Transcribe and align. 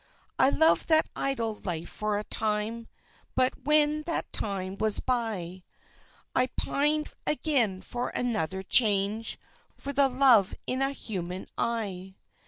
I 0.39 0.49
loved 0.49 0.87
that 0.87 1.07
idle 1.15 1.53
life 1.63 1.87
for 1.91 2.17
a 2.17 2.23
time; 2.23 2.87
But 3.35 3.53
when 3.65 4.01
that 4.07 4.33
time 4.33 4.77
was 4.79 4.99
by, 4.99 5.61
I 6.35 6.47
pined 6.57 7.13
again 7.27 7.81
for 7.81 8.09
another 8.09 8.63
change, 8.63 9.37
For 9.77 9.93
the 9.93 10.09
love 10.09 10.55
in 10.65 10.81
a 10.81 10.89
human 10.89 11.45
eye. 11.55 12.15